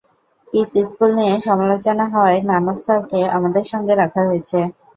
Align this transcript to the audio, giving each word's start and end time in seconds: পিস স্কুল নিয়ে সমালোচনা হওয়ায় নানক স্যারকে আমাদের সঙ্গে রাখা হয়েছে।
পিস 0.47 0.69
স্কুল 0.89 1.11
নিয়ে 1.17 1.33
সমালোচনা 1.47 2.05
হওয়ায় 2.13 2.39
নানক 2.49 2.77
স্যারকে 2.85 3.19
আমাদের 3.37 3.63
সঙ্গে 3.71 3.93
রাখা 3.95 4.21
হয়েছে। 4.27 4.59